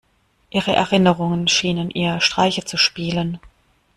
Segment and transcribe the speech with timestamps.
[0.49, 3.39] Ihre Erinnerungen schienen ihr Streiche zu spielen.